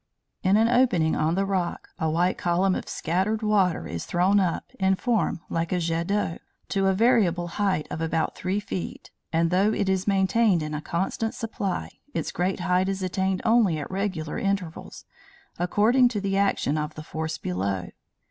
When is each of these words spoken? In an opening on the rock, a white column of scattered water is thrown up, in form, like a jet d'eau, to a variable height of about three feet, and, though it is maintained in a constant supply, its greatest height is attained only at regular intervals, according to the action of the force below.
In 0.41 0.57
an 0.57 0.67
opening 0.67 1.15
on 1.15 1.35
the 1.35 1.45
rock, 1.45 1.89
a 1.99 2.09
white 2.09 2.35
column 2.35 2.73
of 2.73 2.89
scattered 2.89 3.43
water 3.43 3.85
is 3.85 4.03
thrown 4.03 4.39
up, 4.39 4.71
in 4.79 4.95
form, 4.95 5.41
like 5.47 5.71
a 5.71 5.77
jet 5.77 6.07
d'eau, 6.07 6.39
to 6.69 6.87
a 6.87 6.93
variable 6.95 7.47
height 7.49 7.85
of 7.91 8.01
about 8.01 8.35
three 8.35 8.59
feet, 8.59 9.11
and, 9.31 9.51
though 9.51 9.71
it 9.71 9.87
is 9.87 10.07
maintained 10.07 10.63
in 10.63 10.73
a 10.73 10.81
constant 10.81 11.35
supply, 11.35 11.91
its 12.15 12.31
greatest 12.31 12.63
height 12.63 12.89
is 12.89 13.03
attained 13.03 13.43
only 13.45 13.77
at 13.77 13.91
regular 13.91 14.39
intervals, 14.39 15.05
according 15.59 16.07
to 16.07 16.19
the 16.19 16.35
action 16.35 16.79
of 16.79 16.95
the 16.95 17.03
force 17.03 17.37
below. 17.37 17.89